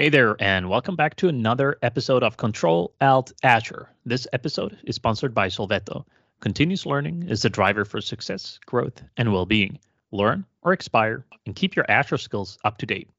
[0.00, 3.90] Hey there, and welcome back to another episode of Control Alt Azure.
[4.06, 6.06] This episode is sponsored by Sovelto.
[6.40, 9.78] Continuous learning is the driver for success, growth, and well being.
[10.10, 13.10] Learn or expire and keep your Azure skills up to date.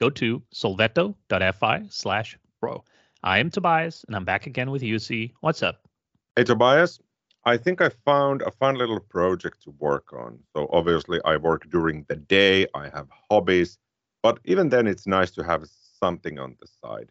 [0.00, 2.84] Go to sovelto.fi slash pro.
[3.24, 5.32] I am Tobias, and I'm back again with Jussi.
[5.40, 5.88] What's up?
[6.36, 7.00] Hey, Tobias.
[7.46, 10.38] I think I found a fun little project to work on.
[10.54, 13.76] So, obviously, I work during the day, I have hobbies,
[14.22, 15.64] but even then, it's nice to have
[15.98, 17.10] something on the side.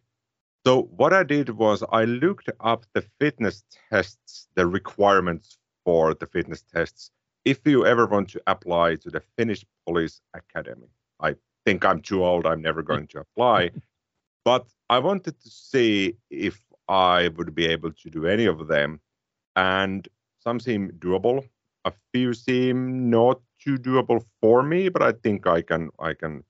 [0.66, 6.26] So what I did was I looked up the fitness tests, the requirements for the
[6.26, 7.10] fitness tests,
[7.44, 10.88] if you ever want to apply to the Finnish Police Academy.
[11.20, 13.70] I think I'm too old, I'm never going to apply.
[14.44, 19.00] but I wanted to see if I would be able to do any of them.
[19.56, 20.06] And
[20.40, 21.48] some seem doable.
[21.84, 26.44] A few seem not too doable for me, but I think I can I can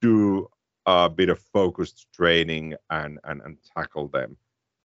[0.00, 0.48] do
[0.86, 4.36] a bit of focused training and, and, and tackle them.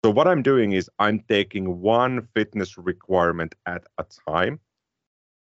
[0.02, 4.58] So, what I'm doing is I'm taking one fitness requirement at a time.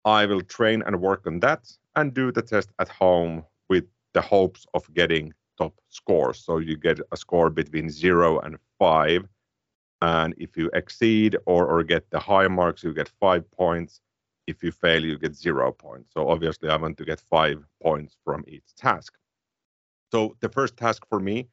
[0.04, 4.20] I will train and work on that and do the test at home with the
[4.20, 6.44] hopes of getting top scores.
[6.44, 9.26] So, you get a score between zero and five.
[10.02, 14.00] And if you exceed or, or get the high marks, you get five points.
[14.46, 16.12] If you fail, you get zero points.
[16.12, 19.14] So, obviously, I want to get five points from each task.
[20.12, 21.48] So the first task for me,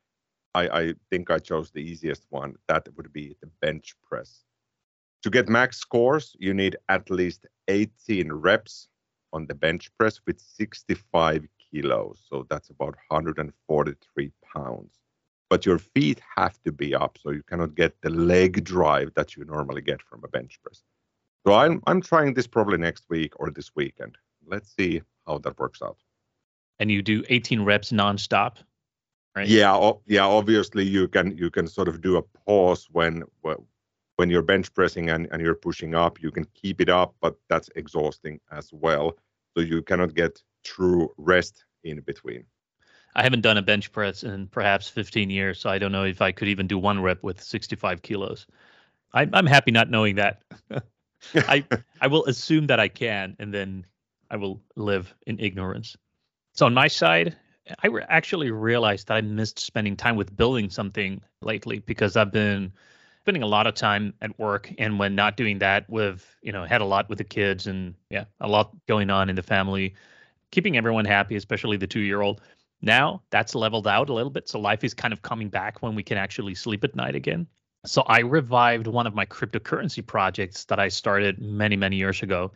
[0.56, 2.56] I, I think I chose the easiest one.
[2.68, 4.44] That would be the bench press.
[5.24, 8.88] To get max scores, you need at least 18 reps
[9.34, 12.24] on the bench press with 65 kilos.
[12.30, 15.00] So that's about 143 pounds.
[15.50, 19.36] But your feet have to be up, so you cannot get the leg drive that
[19.36, 20.84] you normally get from a bench press.
[21.46, 24.18] So I'm I'm trying this probably next week or this weekend.
[24.46, 25.98] Let's see how that works out
[26.80, 28.58] and you do 18 reps nonstop,
[29.36, 29.48] right?
[29.48, 30.26] Yeah, yeah.
[30.26, 33.24] Obviously, you can you can sort of do a pause when
[34.18, 36.22] when you're bench pressing and, and you're pushing up.
[36.22, 39.18] You can keep it up, but that's exhausting as well.
[39.56, 42.44] So you cannot get true rest in between.
[43.16, 46.22] I haven't done a bench press in perhaps 15 years, so I don't know if
[46.22, 48.46] I could even do one rep with 65 kilos.
[49.14, 50.44] I, I'm happy not knowing that.
[51.36, 51.66] I
[52.02, 53.86] I will assume that I can, and then
[54.30, 55.98] I will live in ignorance.
[56.58, 57.38] So on my side,
[57.84, 62.74] I actually realized that I missed spending time with building something lately because I've been
[63.22, 66.64] spending a lot of time at work and when not doing that with you know
[66.64, 69.94] had a lot with the kids and yeah a lot going on in the family
[70.50, 72.42] keeping everyone happy especially the two year old
[72.82, 75.94] now that's leveled out a little bit so life is kind of coming back when
[75.94, 77.46] we can actually sleep at night again.
[77.86, 82.54] So i revived one of my cryptocurrency projects that i started many many years ago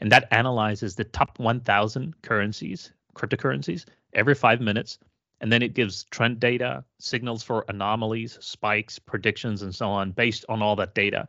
[0.00, 4.98] and that analyzes the top 1000 currencies cryptocurrencies every five minutes.
[5.40, 10.44] And then it gives trend data, signals for anomalies, spikes, predictions, and so on based
[10.50, 11.28] on all that data.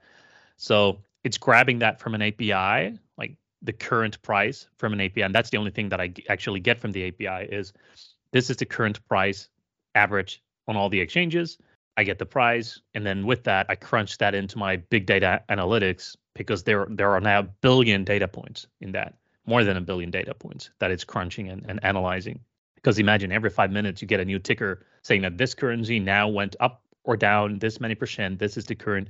[0.58, 5.22] So it's grabbing that from an API, like the current price from an API.
[5.22, 7.72] And that's the only thing that I actually get from the API is
[8.34, 9.48] this is the current price
[9.96, 11.58] average on all the exchanges.
[11.98, 15.44] I get the price, and then with that, I crunch that into my big data
[15.50, 19.16] analytics because there there are now billion data points in that
[19.46, 22.40] more than a billion data points that it's crunching and, and analyzing.
[22.76, 26.28] Because imagine every five minutes you get a new ticker saying that this currency now
[26.28, 28.40] went up or down this many percent.
[28.40, 29.10] This is the current.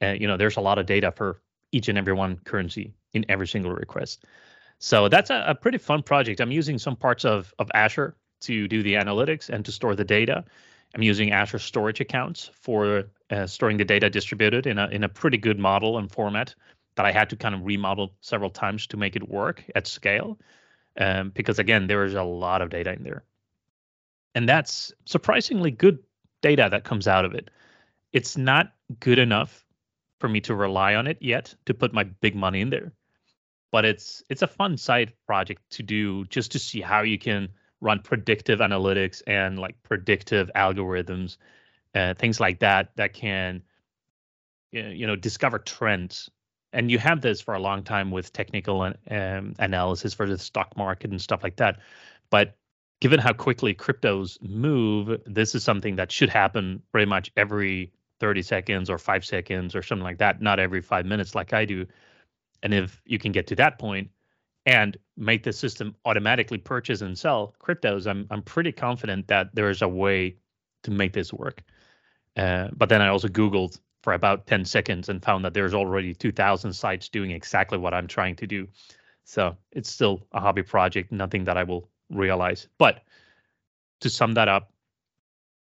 [0.00, 1.40] Uh, you know, there's a lot of data for
[1.72, 4.24] each and every one currency in every single request.
[4.78, 6.40] So that's a, a pretty fun project.
[6.40, 10.04] I'm using some parts of of Azure to do the analytics and to store the
[10.04, 10.44] data.
[10.94, 15.08] I'm using Azure storage accounts for uh, storing the data distributed in a in a
[15.08, 16.54] pretty good model and format
[16.96, 20.38] that I had to kind of remodel several times to make it work at scale.
[20.98, 23.24] Um, because again, there is a lot of data in there.
[24.34, 25.98] And that's surprisingly good
[26.42, 27.50] data that comes out of it.
[28.12, 29.64] It's not good enough
[30.18, 32.92] for me to rely on it yet to put my big money in there.
[33.70, 37.48] But it's it's a fun side project to do just to see how you can
[37.80, 41.38] run predictive analytics and like predictive algorithms,
[41.94, 43.62] uh, things like that that can
[44.70, 46.30] you know discover trends
[46.72, 50.76] and you have this for a long time with technical um, analysis for the stock
[50.76, 51.78] market and stuff like that.
[52.30, 52.56] But
[53.00, 58.42] given how quickly cryptos move this is something that should happen pretty much every 30
[58.42, 61.86] seconds or 5 seconds or something like that not every 5 minutes like I do.
[62.62, 64.10] And if you can get to that point
[64.66, 69.68] and make the system automatically purchase and sell cryptos i'm i'm pretty confident that there
[69.68, 70.36] is a way
[70.82, 71.62] to make this work.
[72.36, 76.14] Uh, but then I also Googled for about 10 seconds and found that there's already
[76.14, 78.68] 2000 sites doing exactly what I'm trying to do.
[79.24, 82.68] So it's still a hobby project, nothing that I will realize.
[82.78, 83.02] But
[84.00, 84.72] to sum that up,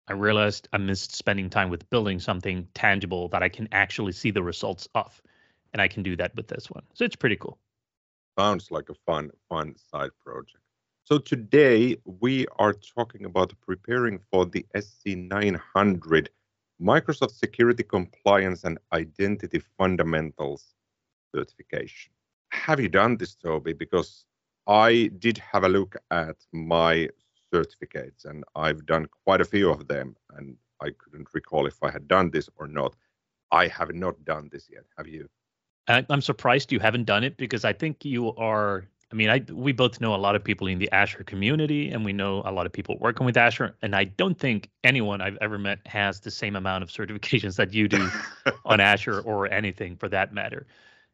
[0.06, 4.30] I realized I missed spending time with building something tangible that I can actually see
[4.30, 5.20] the results of.
[5.72, 6.82] And I can do that with this one.
[6.94, 7.58] So it's pretty cool.
[8.38, 10.58] Sounds like a fun, fun side project.
[11.04, 16.28] So today we are talking about preparing for the SC900
[16.80, 20.74] Microsoft Security Compliance and Identity Fundamentals
[21.34, 22.12] certification.
[22.50, 23.72] Have you done this, Toby?
[23.72, 24.24] Because
[24.66, 27.08] I did have a look at my
[27.52, 31.90] certificates and I've done quite a few of them and I couldn't recall if I
[31.90, 32.96] had done this or not.
[33.52, 34.84] I have not done this yet.
[34.96, 35.28] Have you?
[35.88, 38.84] I'm surprised you haven't done it because I think you are.
[39.12, 42.04] I mean, I we both know a lot of people in the Azure community, and
[42.04, 43.74] we know a lot of people working with Azure.
[43.82, 47.74] And I don't think anyone I've ever met has the same amount of certifications that
[47.74, 48.08] you do
[48.64, 50.66] on Azure or anything for that matter.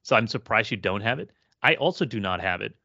[0.02, 1.30] So I'm surprised you don't have it.
[1.62, 2.76] I also do not have it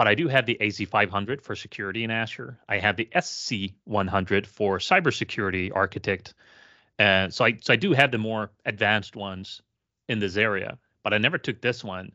[0.00, 2.58] but I do have the AZ500 for security in Azure.
[2.68, 6.32] I have the SC100 for cybersecurity architect.
[6.98, 9.60] And so I so I do have the more advanced ones
[10.08, 12.12] in this area, but I never took this one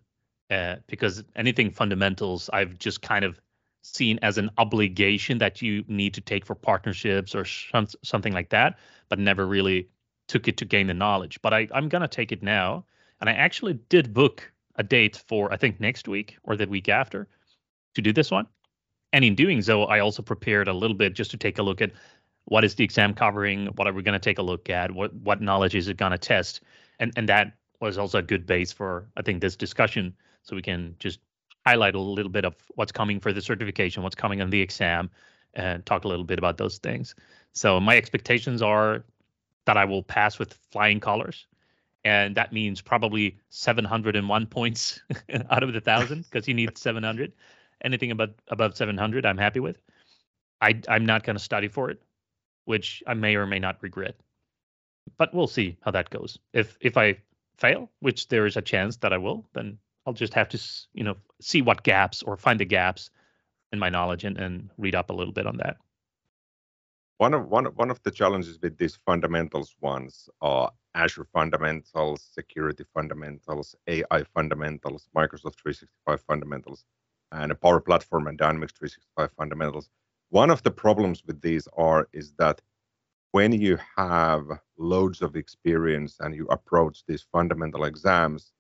[0.50, 3.40] uh, because anything fundamentals I've just kind of
[3.82, 8.50] seen as an obligation that you need to take for partnerships or some, something like
[8.50, 9.88] that, but never really
[10.28, 11.40] took it to gain the knowledge.
[11.42, 12.86] But I, I'm gonna take it now,
[13.22, 16.90] and I actually did book a date for I think next week or the week
[16.90, 17.28] after
[17.94, 18.48] to do this one.
[19.14, 21.82] And in doing so, I also prepared a little bit just to take a look
[21.82, 21.92] at
[22.46, 25.14] what is the exam covering, what are we going to take a look at, what
[25.16, 26.62] what knowledge is it going to test,
[27.00, 30.14] and and that was also a good base for I think this discussion,
[30.46, 31.20] so we can just
[31.66, 35.10] highlight a little bit of what's coming for the certification, what's coming on the exam,
[35.56, 37.16] and talk a little bit about those things.
[37.54, 39.04] So my expectations are
[39.66, 41.48] that I will pass with flying colors,
[42.04, 45.02] and that means probably 701 points
[45.50, 47.34] out of the thousand because you need 700
[47.84, 49.82] anything above above 700 i'm happy with.
[50.62, 52.02] I i'm not going to study for it
[52.66, 54.16] which i may or may not regret.
[55.18, 56.40] But we'll see how that goes.
[56.54, 57.18] If if i
[57.58, 60.62] fail which there is a chance that i will then i'll just have to
[60.94, 63.10] you know see what gaps or find the gaps
[63.72, 65.78] in my knowledge and, and read up a little bit on that
[67.18, 72.86] one of one one of the challenges with these fundamentals ones are Azure fundamentals, security
[72.94, 76.86] fundamentals, AI fundamentals, Microsoft 365 fundamentals
[77.32, 79.90] and a Power Platform and Dynamics 365 fundamentals.
[80.30, 82.62] One of the problems with these are is that
[83.32, 84.46] when you have
[84.78, 88.54] loads of experience and you approach these fundamental exams,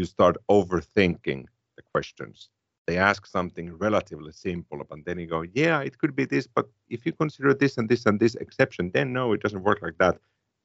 [0.00, 1.42] you start overthinking
[1.76, 2.48] the questions.
[2.86, 6.66] They ask something relatively simple, but then you go, yeah, it could be this, but
[6.88, 9.98] if you consider this and this and this exception, then no, it doesn't work like
[9.98, 10.16] that.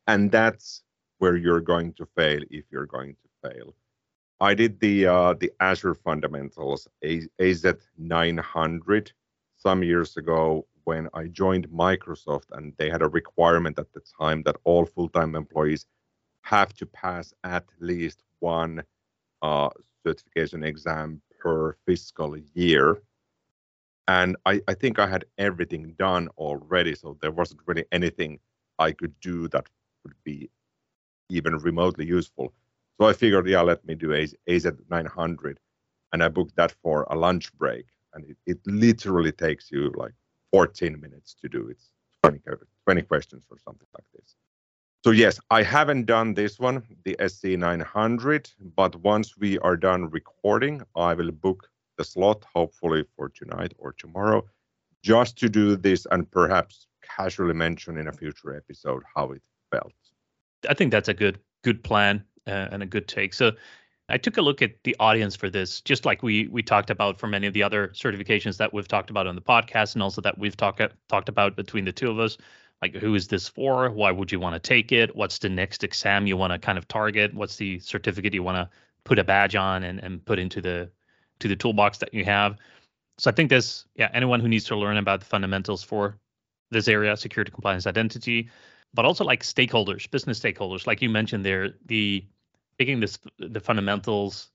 [0.07, 0.67] And that's
[1.19, 3.67] where you're going to fail if you're going to fail.
[4.49, 6.81] I did the uh, the Azure fundamentals
[7.39, 7.65] AZ
[7.97, 9.11] 900
[9.65, 14.39] some years ago when I joined Microsoft, and they had a requirement at the time
[14.43, 15.85] that all full-time employees
[16.41, 18.83] have to pass at least one
[19.45, 19.69] uh,
[20.05, 23.01] certification exam per fiscal year.
[24.07, 28.39] And I, I think I had everything done already, so there wasn't really anything
[28.79, 29.65] I could do that
[30.03, 30.49] would be
[31.29, 32.53] even remotely useful.
[32.97, 35.55] So I figured, yeah, let me do AZ900.
[36.11, 37.85] And I booked that for a lunch break.
[38.13, 40.13] And it, it literally takes you like
[40.51, 41.81] 14 minutes to do it.
[42.23, 42.39] 20,
[42.85, 44.35] 20 questions or something like this.
[45.05, 50.81] So yes, I haven't done this one, the SC900, but once we are done recording,
[50.95, 51.69] I will book
[51.99, 54.43] the slot, hopefully for tonight or tomorrow,
[55.03, 59.93] just to do this and perhaps casually mention in a future episode how it felt.
[60.67, 63.35] I think that's a good good plan uh, and a good take.
[63.35, 63.51] So
[64.09, 67.19] I took a look at the audience for this, just like we we talked about
[67.19, 70.19] for many of the other certifications that we've talked about on the podcast, and also
[70.21, 72.39] that we've talked talked about between the two of us.
[72.81, 73.89] Like, who is this for?
[73.89, 75.15] Why would you want to take it?
[75.15, 77.33] What's the next exam you want to kind of target?
[77.33, 78.69] What's the certificate you want to
[79.03, 80.89] put a badge on and, and put into the
[81.39, 82.57] to the toolbox that you have?
[83.17, 86.17] So I think this, yeah, anyone who needs to learn about the fundamentals for
[86.69, 88.49] this area, security, compliance, identity,
[88.93, 92.25] but also like stakeholders, business stakeholders, like you mentioned there, the
[92.77, 94.49] taking this the fundamentals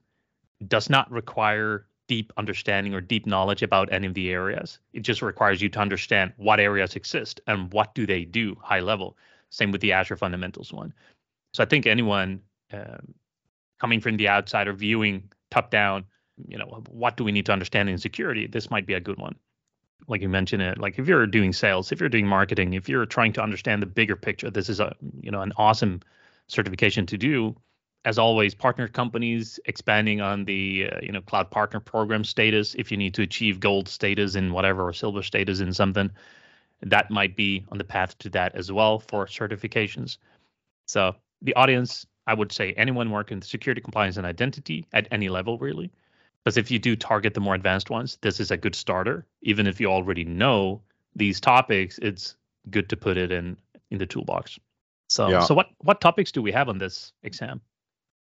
[0.69, 4.81] does not require deep understanding or deep knowledge about any of the areas.
[4.93, 8.81] It just requires you to understand what areas exist and what do they do high
[8.81, 9.17] level.
[9.51, 10.93] Same with the Azure fundamentals one.
[11.55, 12.41] So I think anyone
[12.73, 13.15] um,
[13.79, 16.05] coming from the outside or viewing top down,
[16.49, 18.49] you know, what do we need to understand in security?
[18.49, 19.37] This might be a good one.
[20.09, 23.07] Like you mentioned it, like if you're doing sales, if you're doing marketing, if you're
[23.07, 26.01] trying to understand the bigger picture, this is a you know an awesome
[26.49, 27.55] certification to do
[28.05, 32.75] as always, partner companies expanding on the uh, you know cloud partner program status.
[32.79, 36.11] If you need to achieve gold status in whatever or silver status in something,
[36.83, 40.17] that might be on the path to that as well for certifications.
[40.87, 45.59] So the audience, I would say anyone working security compliance and identity at any level
[45.59, 45.91] really.
[46.43, 49.27] Because if you do target the more advanced ones, this is a good starter.
[49.43, 50.81] Even if you already know
[51.15, 52.35] these topics, it's
[52.71, 53.59] good to put it in
[53.91, 54.59] in the toolbox.
[55.09, 55.41] So yeah.
[55.41, 57.61] so what what topics do we have on this exam?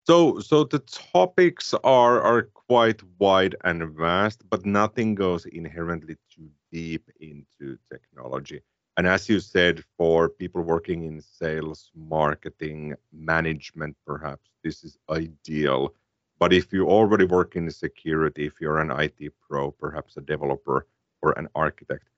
[0.06, 6.50] So so the topics are are quite wide and vast, but nothing goes inherently too
[6.70, 8.60] deep into technology.
[8.98, 15.94] And as you said, for people working in sales, marketing, management, perhaps this is ideal.
[16.38, 20.86] But if you already work in security, if you're an IT pro, perhaps a developer
[21.22, 22.08] or an architect,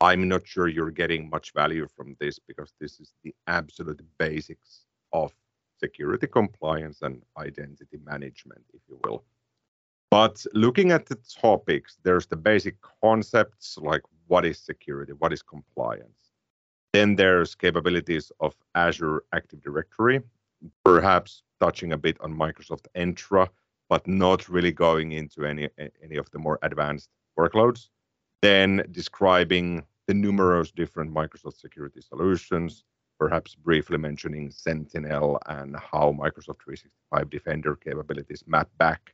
[0.00, 4.84] I'm not sure you're getting much value from this because this is the absolute basics
[5.12, 5.32] of
[5.80, 9.24] security compliance and identity management, if you will.
[10.10, 15.42] But looking at the topics, there's the basic concepts like what is security, what is
[15.42, 16.20] compliance.
[16.92, 20.20] Then there's capabilities of Azure Active Directory,
[20.84, 23.48] perhaps touching a bit on Microsoft Entra,
[23.88, 25.68] but not really going into any
[26.04, 27.88] any of the more advanced workloads.
[28.42, 32.84] Then describing the numerous different Microsoft security solutions,
[33.20, 39.12] perhaps briefly mentioning Sentinel and how Microsoft 365 Defender capabilities map back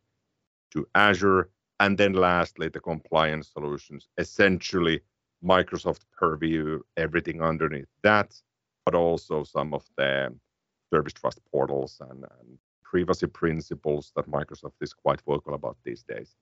[0.70, 1.50] to Azure.
[1.80, 5.00] And then lastly, the compliance solutions, essentially
[5.44, 8.40] Microsoft Purview, everything underneath that,
[8.84, 10.32] but also some of the
[10.94, 16.36] service trust portals and, and privacy principles that Microsoft is quite vocal about these days.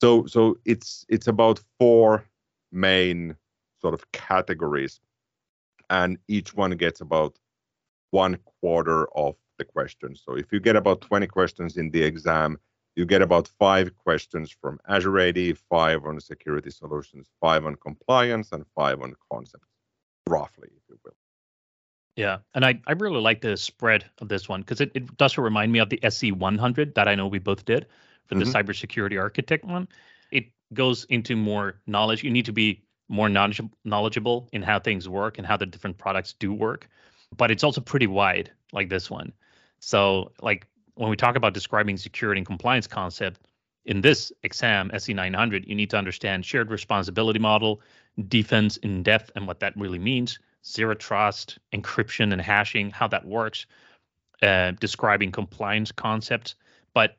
[0.00, 2.24] So, so it's it's about four
[2.72, 3.36] main
[3.80, 5.00] sort of categories,
[5.90, 7.38] and each one gets about
[8.10, 10.22] one quarter of the questions.
[10.24, 12.58] So if you get about 20 questions in the exam,
[12.96, 18.50] you get about five questions from Azure AD, five on security solutions, five on compliance,
[18.52, 19.68] and five on concepts,
[20.28, 21.12] roughly, if you will.
[22.16, 25.38] Yeah, and I, I really like the spread of this one because it, it does
[25.38, 27.86] remind me of the SC 100 that I know we both did
[28.26, 28.56] for the mm-hmm.
[28.56, 29.86] cybersecurity architect one.
[30.32, 32.24] It goes into more knowledge.
[32.24, 36.34] You need to be more knowledgeable in how things work and how the different products
[36.34, 36.88] do work.
[37.36, 39.32] But it's also pretty wide, like this one.
[39.80, 43.40] So, like when we talk about describing security and compliance concept
[43.84, 47.80] in this exam, SC 900, you need to understand shared responsibility model,
[48.28, 53.24] defense in depth, and what that really means, zero trust, encryption and hashing, how that
[53.24, 53.66] works,
[54.42, 56.54] uh, describing compliance concepts.
[56.94, 57.16] But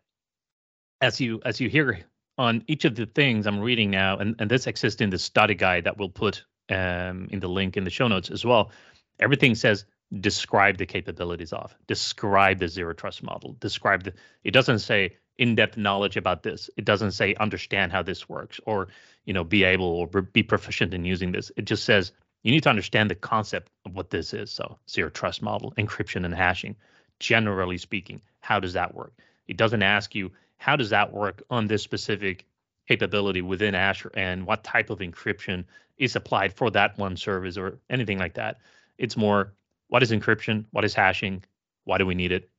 [1.01, 1.99] as you as you hear
[2.39, 5.55] on each of the things I'm reading now, and, and this exists in the study
[5.55, 8.71] guide that we'll put um, in the link in the show notes as well.
[9.19, 9.83] Everything says
[10.21, 14.13] describe the capabilities of, describe the zero trust model, describe the.
[14.45, 16.69] It doesn't say in-depth knowledge about this.
[16.77, 18.87] It doesn't say understand how this works, or
[19.25, 21.51] you know be able or be proficient in using this.
[21.57, 24.49] It just says you need to understand the concept of what this is.
[24.49, 26.77] So zero trust model, encryption and hashing.
[27.19, 29.11] Generally speaking, how does that work?
[29.45, 32.45] It doesn't ask you how does that work on this specific
[32.87, 35.63] capability within Azure and what type of encryption
[35.97, 38.59] is applied for that one service or anything like that.
[38.97, 39.53] It's more
[39.87, 41.43] what is encryption, what is hashing,
[41.83, 42.49] why do we need it?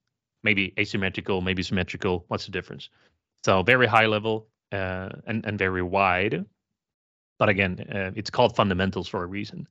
[0.43, 2.25] Maybe asymmetrical, maybe symmetrical.
[2.29, 2.89] What's the difference?
[3.45, 6.45] So very high level uh, and and very wide.
[7.39, 9.67] But again, uh, it's called fundamentals for a reason.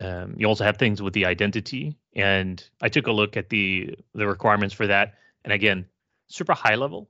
[0.00, 3.96] Um, you also have things with the identity, and I took a look at the
[4.14, 5.14] the requirements for that.
[5.44, 5.86] And again,
[6.28, 7.08] super high level,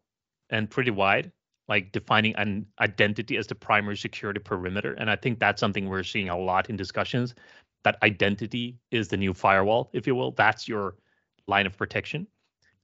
[0.50, 1.32] and pretty wide,
[1.68, 4.92] like defining an identity as the primary security perimeter.
[4.92, 7.34] And I think that's something we're seeing a lot in discussions.
[7.84, 10.32] That identity is the new firewall, if you will.
[10.32, 10.96] That's your
[11.46, 12.26] line of protection.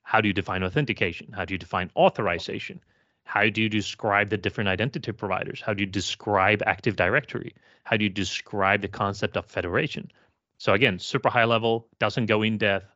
[0.02, 1.32] How do you define authentication?
[1.32, 2.80] How do you define authorization?
[3.24, 5.62] How do you describe the different identity providers?
[5.64, 7.54] How do you describe Active Directory?
[7.82, 10.10] How do you describe the concept of federation?
[10.58, 12.86] So again, super high level, doesn't go in depth,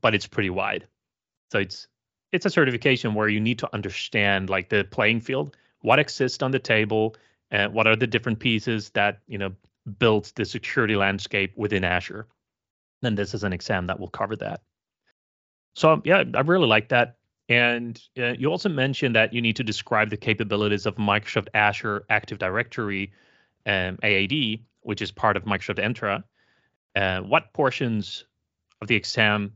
[0.00, 0.86] but it's pretty wide.
[1.52, 1.88] So it's
[2.36, 6.50] it's a certification where you need to understand like the playing field, what exists on
[6.50, 7.16] the table,
[7.50, 9.52] and what are the different pieces that you know
[9.98, 12.26] built the security landscape within Azure.
[13.02, 14.60] And this is an exam that will cover that.
[15.74, 17.16] So yeah, I really like that.
[17.48, 22.04] And uh, you also mentioned that you need to describe the capabilities of Microsoft Azure
[22.10, 23.12] Active Directory
[23.64, 26.24] um, AAD, which is part of Microsoft Entra.
[26.96, 28.24] Uh, what portions
[28.82, 29.52] of the exam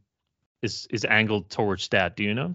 [0.62, 2.16] is is angled towards that?
[2.16, 2.54] Do you know?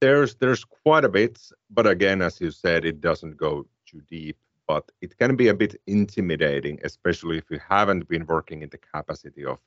[0.00, 1.40] There's there's quite a bit,
[1.70, 4.36] but again, as you said, it doesn't go too deep.
[4.66, 8.78] But it can be a bit intimidating, especially if you haven't been working in the
[8.78, 9.58] capacity of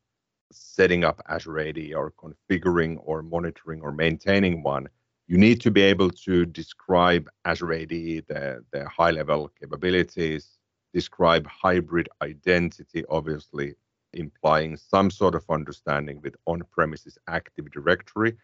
[0.52, 4.88] setting up Azure AD or configuring or monitoring or maintaining one.
[5.28, 10.58] You need to be able to describe Azure AD, the, the high level capabilities,
[10.94, 13.76] describe hybrid identity, obviously
[14.14, 18.36] implying some sort of understanding with on-premises Active Directory,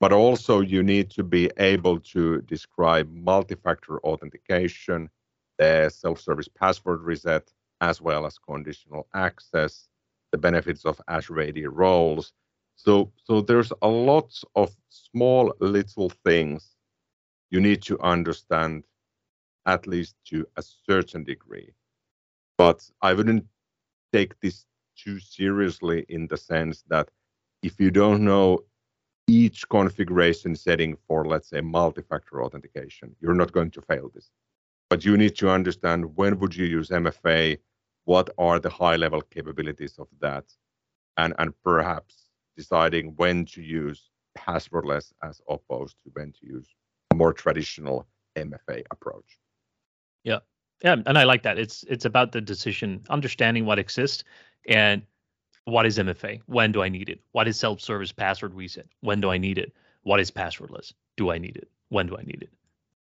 [0.00, 5.08] but also you need to be able to describe multi-factor authentication,
[5.58, 9.88] the self-service password reset, as well as conditional access,
[10.32, 12.32] the benefits of Azure AD roles.
[12.76, 16.76] So, so there's a lot of small little things
[17.50, 18.84] you need to understand
[19.66, 21.72] at least to a certain degree.
[22.58, 23.46] But I wouldn't
[24.12, 27.08] take this too seriously in the sense that
[27.62, 28.64] if you don't know
[29.26, 34.30] each configuration setting for, let's say, multi-factor authentication, you're not going to fail this.
[34.88, 37.58] But you need to understand when would you use MFA,
[38.04, 40.44] what are the high-level capabilities of that,
[41.16, 46.68] and, and perhaps deciding when to use passwordless as opposed to when to use
[47.10, 48.06] a more traditional
[48.36, 49.38] MFA approach.
[50.22, 50.40] Yeah.
[50.84, 51.58] Yeah, and I like that.
[51.58, 54.24] It's it's about the decision, understanding what exists
[54.68, 55.02] and
[55.66, 56.40] what is MFA?
[56.46, 57.20] When do I need it?
[57.32, 58.86] What is self-service password reset?
[59.00, 59.72] When do I need it?
[60.04, 60.92] What is passwordless?
[61.16, 61.68] Do I need it?
[61.88, 62.50] When do I need it?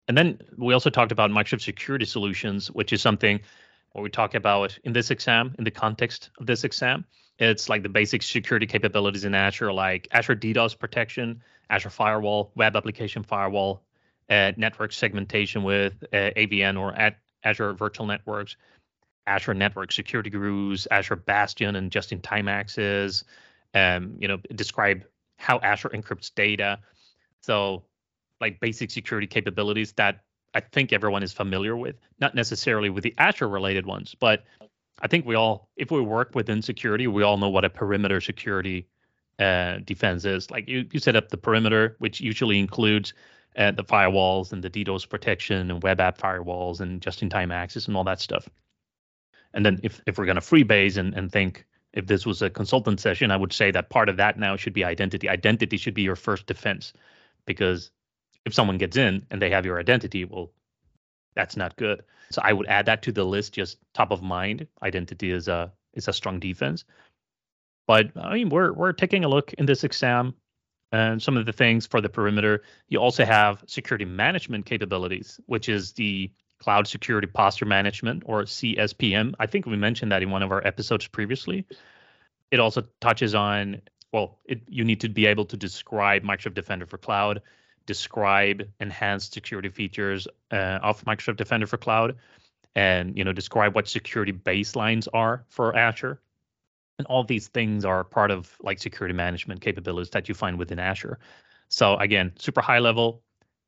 [0.08, 3.42] And then we also talked about Microsoft Security Solutions, which is something
[3.92, 7.06] what we talk about in this exam, in the context of this exam.
[7.38, 12.78] It's like the basic security capabilities in Azure, like Azure DDoS protection, Azure Firewall, Web
[12.78, 13.84] Application Firewall,
[14.30, 16.96] uh, network segmentation with uh, AVN or
[17.44, 18.56] Azure Virtual Networks,
[19.28, 23.24] Azure Network Security Groups, Azure Bastion, and just-in-time access.
[23.74, 25.04] Um, you know, describe
[25.38, 26.80] how Azure encrypts data.
[27.42, 27.84] So,
[28.40, 30.22] like basic security capabilities that
[30.54, 34.44] I think everyone is familiar with, not necessarily with the Azure related ones, but
[35.02, 38.22] I think we all, if we work within security, we all know what a perimeter
[38.22, 38.88] security
[39.40, 40.52] uh, defense is.
[40.52, 43.14] Like you, you set up the perimeter, which usually includes
[43.58, 47.98] uh, the firewalls and the DDoS protection and web app firewalls and just-in-time access and
[47.98, 48.48] all that stuff.
[49.54, 52.50] And then if, if we're going to freebase and, and think if this was a
[52.50, 55.30] consultant session, I would say that part of that now should be identity.
[55.30, 56.94] Identity should be your first defense
[57.46, 57.92] because
[58.46, 60.52] if someone gets in and they have your identity, well,
[61.36, 62.04] that's not good.
[62.32, 64.68] So I would add that to the list, just top of mind.
[64.82, 66.84] Identity is a is a strong defense.
[67.88, 70.34] But I mean, we're we're taking a look in this exam
[70.92, 72.64] and some of the things for the perimeter.
[72.88, 76.32] You also have security management capabilities, which is the
[76.64, 79.34] Cloud Security Posture Management or CSPM.
[79.40, 81.66] I think we mentioned that in one of our episodes previously.
[82.52, 83.82] It also touches on
[84.14, 87.42] well, it, you need to be able to describe Microsoft Defender for Cloud,
[87.88, 92.16] describe enhanced security features uh, of Microsoft Defender for Cloud,
[92.76, 96.22] and you know describe what security baselines are for Azure
[96.98, 100.80] and all these things are part of like security management capabilities that you find within
[100.80, 101.20] Azure.
[101.70, 103.23] So again, super high level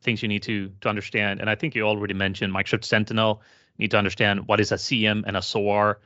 [0.06, 1.42] things you need to to understand.
[1.42, 3.42] And I think you already mentioned Microsoft Sentinel.
[3.78, 6.00] You need to understand what is a SIEM and a SOAR.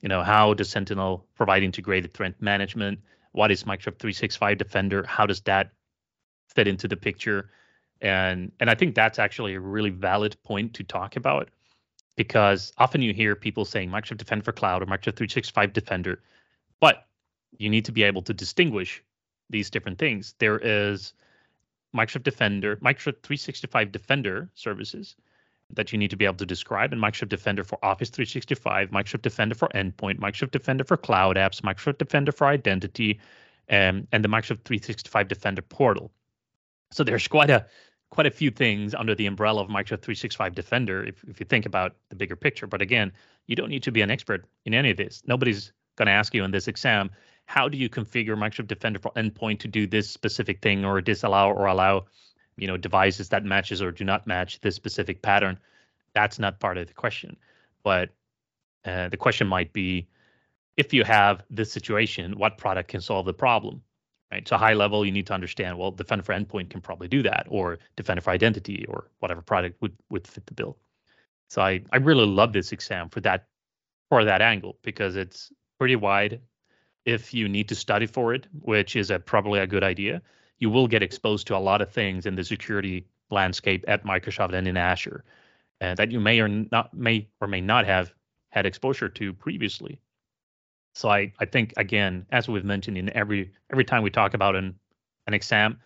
[0.00, 2.98] You know, how does Sentinel provide integrated threat management?
[3.32, 5.04] What is Microsoft 365 Defender?
[5.04, 5.70] How does that
[6.48, 7.50] fit into the picture?
[8.00, 11.50] And and I think that's actually a really valid point to talk about
[12.16, 16.20] because often you hear people saying Microsoft Defender for Cloud or Microsoft 365 Defender
[16.82, 17.06] but
[17.58, 19.04] you need to be able to distinguish
[19.48, 20.34] these different things.
[20.40, 21.12] There is
[21.94, 25.16] Microsoft Defender, Microsoft 365 Defender services
[25.74, 29.22] that you need to be able to describe, and Microsoft Defender for Office 365, Microsoft
[29.22, 33.18] Defender for Endpoint, Microsoft Defender for Cloud Apps, Microsoft Defender for Identity,
[33.70, 36.10] um, and the Microsoft 365 Defender portal.
[36.90, 37.66] So there's quite a
[38.10, 41.64] quite a few things under the umbrella of Microsoft 365 Defender if, if you think
[41.64, 42.66] about the bigger picture.
[42.66, 43.10] But again,
[43.46, 45.22] you don't need to be an expert in any of this.
[45.26, 47.10] Nobody's going to ask you in this exam
[47.46, 51.52] how do you configure Microsoft Defender for Endpoint to do this specific thing or disallow
[51.52, 52.06] or allow
[52.56, 55.58] you know devices that matches or do not match this specific pattern?
[56.14, 57.36] That's not part of the question.
[57.82, 58.10] But
[58.84, 60.08] uh, the question might be
[60.76, 63.82] if you have this situation what product can solve the problem
[64.32, 64.48] right?
[64.48, 67.46] So high level you need to understand well defender for endpoint can probably do that
[67.48, 70.78] or defender for identity or whatever product would would fit the bill.
[71.48, 73.46] So i i really love this exam for that
[74.08, 76.40] for that angle because it's pretty wide.
[77.04, 80.22] If you need to study for it, which is a, probably a good idea,
[80.58, 84.52] you will get exposed to a lot of things in the security landscape at Microsoft
[84.52, 85.24] and in Azure
[85.82, 88.14] uh, that you may or not may or may not have
[88.50, 89.98] had exposure to previously.
[90.94, 94.54] So I, I think again, as we've mentioned in every every time we talk about
[94.54, 94.78] an
[95.26, 95.80] an exam,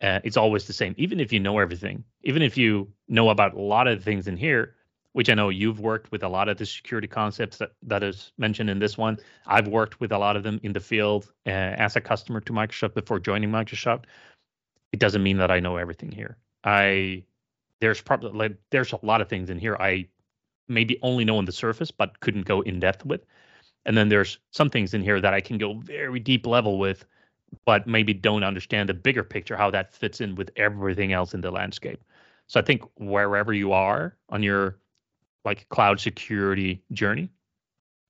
[0.00, 0.94] uh, it's always the same.
[0.96, 4.36] Even if you know everything, even if you know about a lot of things in
[4.36, 4.74] here,
[5.16, 8.32] which I know you've worked with a lot of the security concepts that, that is
[8.36, 9.16] mentioned in this one.
[9.46, 12.52] I've worked with a lot of them in the field uh, as a customer to
[12.52, 14.04] Microsoft before joining Microsoft.
[14.92, 16.36] It doesn't mean that I know everything here.
[16.64, 17.24] I
[17.80, 20.06] there's probably like there's a lot of things in here I
[20.68, 23.24] maybe only know on the surface but couldn't go in depth with.
[23.86, 27.06] And then there's some things in here that I can go very deep level with,
[27.64, 31.40] but maybe don't understand the bigger picture, how that fits in with everything else in
[31.40, 32.04] the landscape.
[32.48, 34.76] So I think wherever you are on your
[35.46, 37.30] like cloud security journey,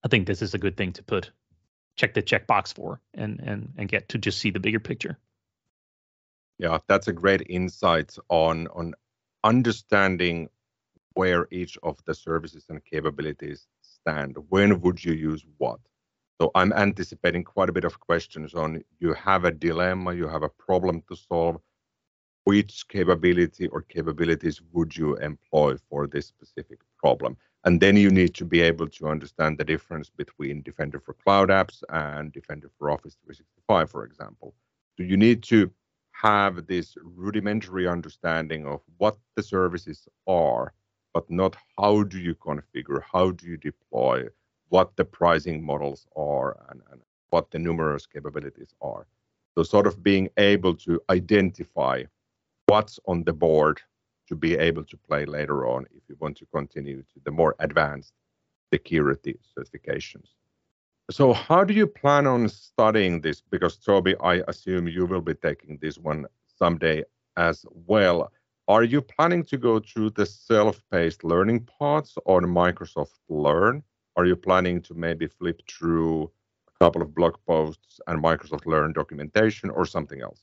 [0.05, 1.31] I think this is a good thing to put
[1.97, 5.19] check the checkbox for and and and get to just see the bigger picture.
[6.59, 8.95] Yeah, that's a great insight on on
[9.45, 10.49] understanding
[11.15, 14.37] where each of the services and capabilities stand.
[14.49, 15.81] When would you use what?
[16.41, 20.43] So I'm anticipating quite a bit of questions on you have a dilemma, you have
[20.43, 21.57] a problem to solve.
[22.45, 27.37] Which capability or capabilities would you employ for this specific problem?
[27.65, 31.49] And then you need to be able to understand the difference between Defender for Cloud
[31.61, 34.55] Apps and Defender for Office 365, for example.
[34.97, 35.71] So you need to
[36.13, 40.73] have this rudimentary understanding of what the services are,
[41.13, 44.27] but not how do you configure, how do you deploy,
[44.69, 49.07] what the pricing models are, and, and what the numerous capabilities are.
[49.55, 52.05] So, sort of being able to identify
[52.67, 53.81] what's on the board
[54.29, 57.55] to be able to play later on if you want to continue to the more
[57.61, 58.13] advanced
[58.73, 60.29] security certifications.
[61.11, 63.41] So, how do you plan on studying this?
[63.41, 66.27] Because, Toby, I assume you will be taking this one
[66.59, 67.05] someday
[67.37, 68.33] as well.
[68.69, 73.85] Are you planning to go through the self paced learning parts on Microsoft Learn?
[74.17, 76.33] Are you planning to maybe flip through
[76.69, 80.43] a couple of blog posts and Microsoft Learn documentation or something else?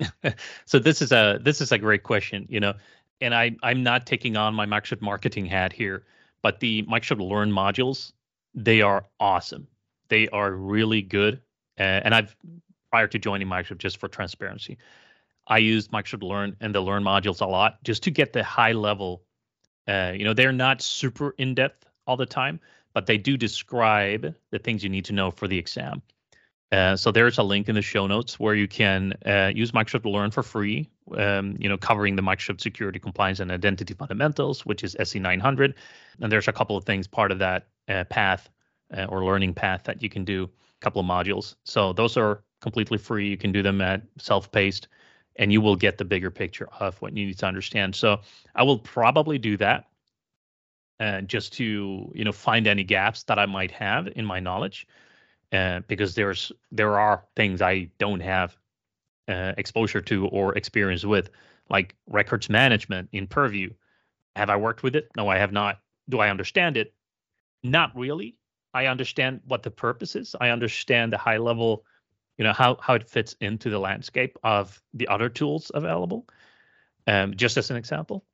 [0.64, 2.74] so this is a this is a great question, you know,
[3.20, 6.04] and I I'm not taking on my Microsoft marketing hat here,
[6.42, 8.12] but the Microsoft Learn modules
[8.54, 9.66] they are awesome.
[10.08, 11.40] They are really good.
[11.78, 12.36] Uh, and I've
[12.90, 14.78] prior to joining Microsoft, just for transparency,
[15.46, 18.72] I used Microsoft Learn and the Learn modules a lot just to get the high
[18.72, 19.24] level.
[19.88, 22.60] Uh, you know, they're not super in depth all the time,
[22.94, 26.00] but they do describe the things you need to know for the exam.
[26.72, 30.10] Uh, so there's a link in the show notes where you can uh, use Microsoft
[30.10, 30.88] Learn for free.
[31.16, 35.74] Um, you know, covering the Microsoft Security Compliance and Identity Fundamentals, which is SC 900,
[36.20, 38.48] and there's a couple of things part of that uh, path
[38.96, 40.48] uh, or learning path that you can do a
[40.80, 41.56] couple of modules.
[41.64, 43.28] So those are completely free.
[43.28, 44.88] You can do them at self-paced,
[45.36, 47.94] and you will get the bigger picture of what you need to understand.
[47.94, 48.20] So
[48.54, 49.84] I will probably do that,
[51.00, 54.86] uh, just to you know find any gaps that I might have in my knowledge,
[55.52, 58.56] uh, because there's there are things I don't have
[59.28, 61.30] uh, exposure to or experience with,
[61.70, 63.70] like records management in Purview.
[64.36, 65.10] Have I worked with it?
[65.16, 65.80] No, I have not.
[66.08, 66.92] Do I understand it?
[67.62, 68.36] Not really.
[68.74, 70.34] I understand what the purpose is.
[70.40, 71.84] I understand the high level,
[72.36, 76.26] you know, how how it fits into the landscape of the other tools available.
[77.06, 78.24] Um, just as an example.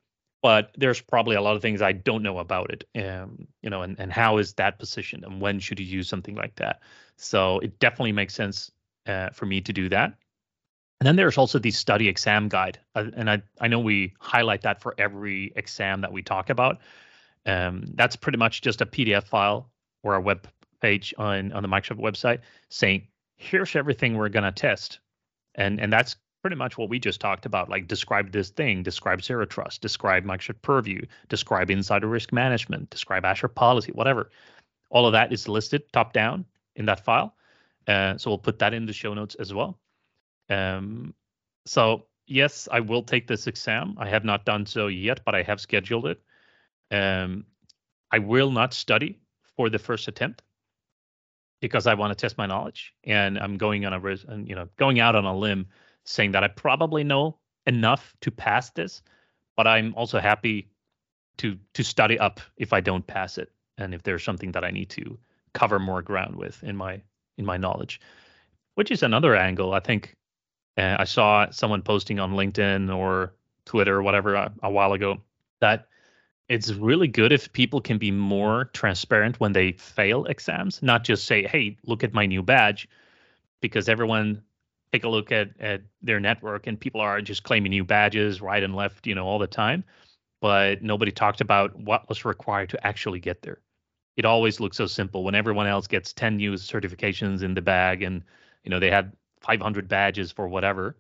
[0.43, 2.85] But there's probably a lot of things I don't know about it.
[2.97, 6.35] Um, you know, and, and how is that positioned and when should you use something
[6.35, 6.81] like that?
[7.17, 8.71] So it definitely makes sense
[9.07, 10.15] uh, for me to do that.
[11.01, 12.79] And then there's also the study exam guide.
[12.95, 16.79] Uh, and I, I know we highlight that for every exam that we talk about.
[17.47, 19.71] Um, that's pretty much just a PDF file
[20.03, 20.47] or a web
[20.81, 25.01] page on on the Microsoft website saying here's everything we're going to test,
[25.55, 27.69] and and that's pretty much what we just talked about.
[27.69, 33.25] Like describe this thing, describe zero trust, describe Microsoft Purview, describe insider risk management, describe
[33.25, 34.31] Azure policy, whatever.
[34.91, 36.45] All of that is listed top down
[36.77, 37.35] in that file.
[37.87, 39.79] Uh, so we'll put that in the show notes as well.
[40.49, 41.15] Um,
[41.67, 43.97] so yes, I will take this exam.
[43.99, 46.21] I have not done so yet, but I have scheduled it.
[46.91, 47.45] Um,
[48.11, 49.19] I will not study
[49.57, 50.43] for the first attempt
[51.61, 54.99] because I want to test my knowledge, and I'm going on a you know going
[54.99, 55.69] out on a limb
[56.05, 59.03] saying that I probably know enough to pass this,
[59.57, 60.71] but I'm also happy
[61.39, 64.71] to to study up if I don't pass it, and if there's something that I
[64.71, 65.19] need to
[65.53, 67.03] cover more ground with in my
[67.39, 68.01] in my knowledge,
[68.75, 69.73] which is another angle.
[69.73, 70.15] I think
[70.77, 73.35] uh, I saw someone posting on LinkedIn or
[73.65, 75.21] Twitter or whatever a, a while ago
[75.61, 75.87] that
[76.49, 81.25] it's really good if people can be more transparent when they fail exams, not just
[81.25, 82.89] say, "Hey, look at my new badge,"
[83.61, 84.43] because everyone
[84.93, 88.63] take a look at at their network and people are just claiming new badges right
[88.63, 89.85] and left, you know, all the time,
[90.41, 93.61] but nobody talked about what was required to actually get there.
[94.17, 98.03] It always looks so simple when everyone else gets 10 new certifications in the bag
[98.03, 98.23] and
[98.65, 100.97] you know they had 500 badges for whatever,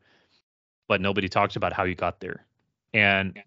[0.88, 2.46] but nobody talks about how you got there.
[2.94, 3.38] And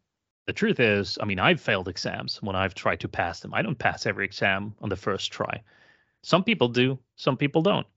[0.45, 3.53] the truth is, I mean, I've failed exams when I've tried to pass them.
[3.53, 5.61] I don't pass every exam on the first try.
[6.21, 7.87] Some people do, some people don't.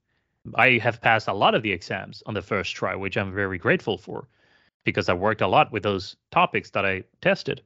[0.55, 3.57] I have passed a lot of the exams on the first try, which I'm very
[3.57, 4.27] grateful for
[4.83, 7.61] because I worked a lot with those topics that I tested.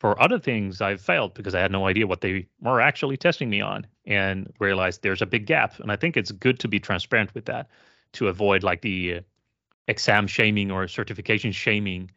[0.00, 3.50] For other things, I've failed because I had no idea what they were actually testing
[3.50, 5.78] me on and realized there's a big gap.
[5.80, 7.68] And I think it's good to be transparent with that
[8.12, 9.20] to avoid like the uh,
[9.88, 12.10] exam shaming or certification shaming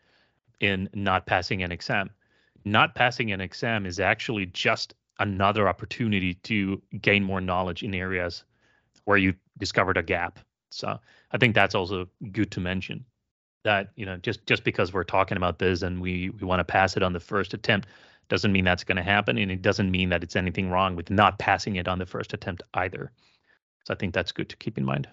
[0.59, 2.09] in not passing an exam.
[2.63, 8.43] Not passing an exam is actually just another opportunity to gain more knowledge in areas
[9.05, 10.39] where you discovered a gap.
[10.71, 10.99] So
[11.31, 13.05] I think that's also good to mention
[13.63, 16.63] that you know just just because we're talking about this and we we want to
[16.63, 17.87] pass it on the first attempt
[18.27, 21.09] doesn't mean that's going to happen and it doesn't mean that it's anything wrong with
[21.09, 23.11] not passing it on the first attempt either.
[23.85, 25.07] So i think that's good to keep in mind.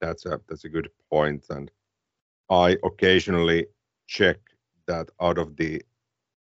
[0.00, 1.70] That's a that's a good point and
[2.50, 3.66] i occasionally
[4.06, 4.38] check
[4.86, 5.82] that out of the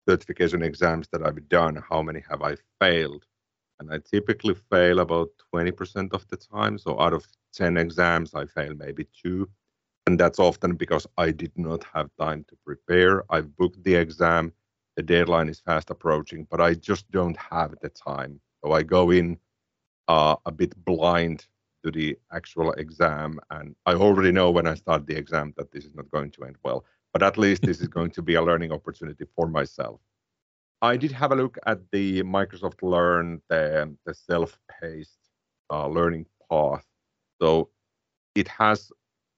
[0.09, 3.25] certification exams that i've done how many have i failed
[3.79, 8.45] and i typically fail about 20% of the time so out of 10 exams i
[8.47, 9.49] fail maybe two
[10.07, 13.25] and that's often because I did not have time to prepare.
[13.31, 14.53] I've booked the exam,
[14.95, 18.41] the deadline is fast approaching, but I just don't have the time.
[18.65, 19.37] So I go in
[20.07, 21.47] uh, a bit blind
[21.85, 25.85] to the actual exam, and I already know when I start the exam that this
[25.85, 26.85] is not going to end well.
[27.13, 30.01] But at least this is going to be a learning opportunity for myself.
[30.83, 35.19] I did have a look at the Microsoft Learn, the, the self-paced
[35.71, 36.85] uh, learning path.
[37.41, 37.71] So
[38.35, 38.93] it has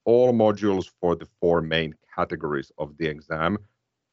[0.05, 3.59] all modules for the four main categories of the exam.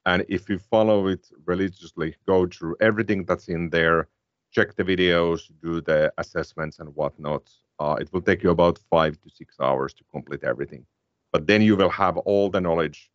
[0.05, 4.07] And if you follow it religiously, go through everything that's in there,
[4.51, 9.19] check the videos, do the assessments and whatnot, uh, it will take you about five
[9.21, 10.85] to six hours to complete everything.
[11.33, 13.09] But then you will have all the knowledge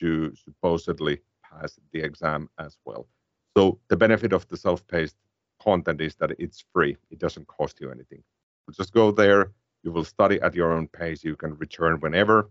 [0.00, 3.08] to supposedly pass the exam as well.
[3.60, 5.16] So the benefit of the self-paced
[5.62, 6.96] content is that it's free.
[7.10, 8.22] It doesn't cost you anything.
[8.72, 11.22] just go there, you will study at your own pace.
[11.22, 12.48] You can return whenever.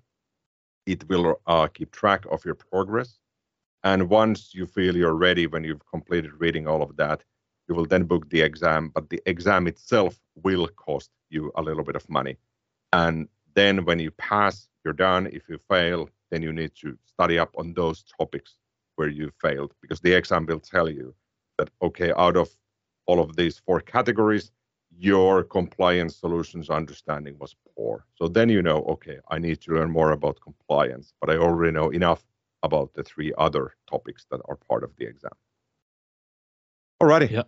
[0.86, 3.18] It will uh, keep track of your progress.
[3.84, 7.24] And once you feel you're ready, when you've completed reading all of that,
[7.68, 8.92] you will then book the exam.
[8.94, 12.38] But the exam itself will cost you a little bit of money.
[12.94, 15.26] And then when you pass, you're done.
[15.26, 18.60] If you fail, then you need to study up on those topics
[19.00, 21.16] where you failed because the exam will tell you
[21.58, 22.50] that, okay, out of
[23.08, 24.52] all of these four categories,
[24.92, 28.06] your compliance solutions understanding was poor.
[28.16, 31.72] So then you know, okay, I need to learn more about compliance, but I already
[31.72, 32.22] know enough
[32.62, 35.38] about the three other topics that are part of the exam.
[37.02, 37.30] Alrighty.
[37.32, 37.48] Yeah.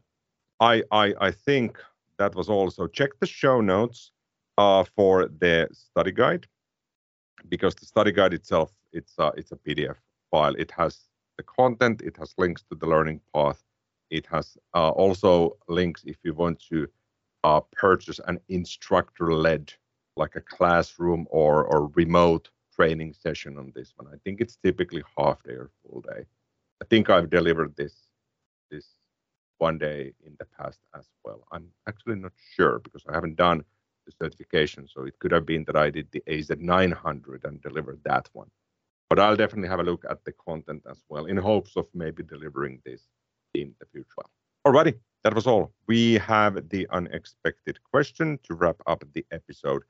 [0.62, 1.78] I I I think
[2.18, 2.72] that was all.
[2.72, 4.12] So check the show notes
[4.58, 6.48] uh, for the study guide
[7.50, 9.98] because the study guide itself it's a, it's a PDF
[10.32, 10.56] file.
[10.56, 13.64] It has the content, it has links to the learning path,
[14.10, 16.88] it has uh, also links if you want to
[17.44, 19.74] uh, purchase an instructor-led,
[20.18, 24.08] like a classroom or or remote training session on this one.
[24.14, 26.26] I think it's typically half day or full day.
[26.82, 27.96] I think I've delivered this
[28.70, 28.88] this
[29.58, 31.46] one day in the past as well.
[31.52, 33.64] I'm actually not sure because I haven't done
[34.06, 38.30] the certification, so it could have been that I did the AZ900 and delivered that
[38.34, 38.50] one.
[39.12, 42.24] But I'll definitely have a look at the content as well in hopes of maybe
[42.24, 43.10] delivering this
[43.54, 44.24] in the future.
[44.66, 45.74] Alrighty, that was all.
[45.86, 49.82] We have the unexpected question to wrap up the episode.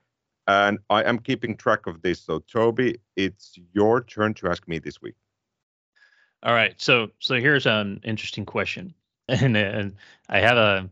[0.47, 2.19] And I am keeping track of this.
[2.19, 5.13] So, Toby, it's your turn to ask me this week.
[6.41, 6.73] All right.
[6.81, 8.91] So, so here's an interesting question,
[9.27, 9.95] and, and
[10.29, 10.89] I have a,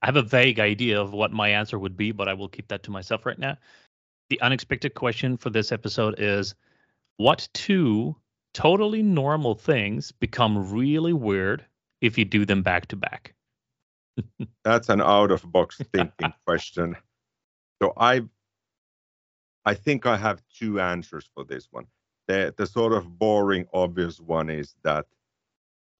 [0.00, 2.68] I have a vague idea of what my answer would be, but I will keep
[2.68, 3.58] that to myself right now.
[4.30, 6.54] The unexpected question for this episode is,
[7.18, 8.16] what two
[8.54, 11.66] totally normal things become really weird
[12.00, 13.34] if you do them back to back?
[14.64, 16.96] That's an out of box thinking question.
[17.82, 18.22] So I
[19.64, 21.86] I think I have two answers for this one.
[22.28, 25.06] The the sort of boring obvious one is that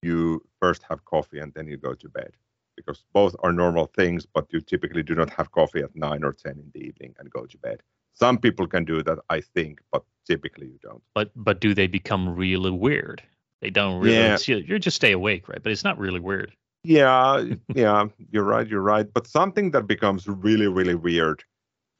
[0.03, 2.33] you first have coffee and then you go to bed
[2.77, 6.33] because both are normal things but you typically do not have coffee at 9 or
[6.33, 7.83] 10 in the evening and go to bed.
[8.19, 11.03] Some people can do that I think but typically you don't.
[11.15, 13.23] But but do they become really weird?
[13.61, 14.37] They don't really yeah.
[14.47, 15.63] you just stay awake, right?
[15.63, 16.53] But it's not really weird
[16.85, 21.43] yeah yeah you're right you're right but something that becomes really really weird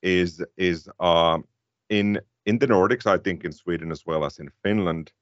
[0.03, 1.45] is is um
[1.89, 5.13] in in the nordics i think in sweden as well as in finland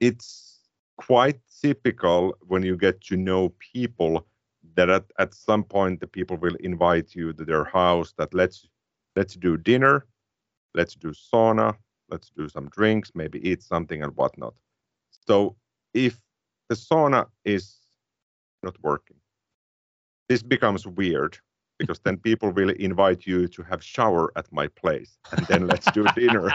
[0.00, 0.60] it's
[0.96, 4.26] quite typical when you get to know people
[4.74, 8.66] that at, at some point the people will invite you to their house that let's
[9.16, 10.06] let's do dinner
[10.74, 11.74] let's do sauna
[12.10, 14.54] let's do some drinks maybe eat something and whatnot
[15.10, 15.56] so
[15.94, 16.20] if
[16.68, 17.78] the sauna is
[18.64, 19.16] not working.
[20.28, 21.38] This becomes weird
[21.78, 25.90] because then people will invite you to have shower at my place and then let's
[25.92, 26.50] do dinner.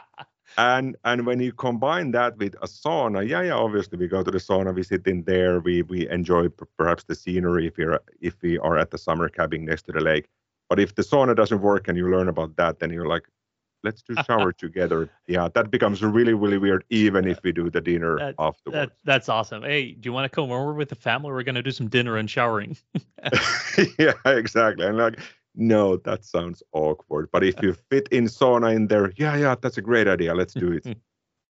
[0.58, 4.30] and and when you combine that with a sauna, yeah, yeah, obviously we go to
[4.30, 8.00] the sauna, we sit in there, we we enjoy p- perhaps the scenery if you're
[8.20, 10.26] if we are at the summer cabin next to the lake.
[10.68, 13.28] But if the sauna doesn't work and you learn about that, then you're like,
[13.84, 15.10] let's do shower together.
[15.28, 18.90] Yeah, that becomes really really weird, even if we do the dinner That- afterwards.
[18.90, 19.62] That, that's awesome.
[19.62, 21.30] Hey, do you want to come over with the family?
[21.30, 22.76] We're going to do some dinner and showering.
[23.98, 24.86] yeah, exactly.
[24.86, 25.20] And like,
[25.54, 27.28] no, that sounds awkward.
[27.32, 30.34] But if you fit in sauna in there, yeah, yeah, that's a great idea.
[30.34, 30.96] Let's do it.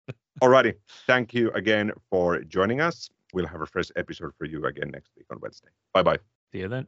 [0.43, 0.75] Alrighty.
[1.07, 3.11] Thank you again for joining us.
[3.33, 5.69] We'll have a fresh episode for you again next week on Wednesday.
[5.93, 6.19] Bye bye.
[6.53, 6.87] See you then.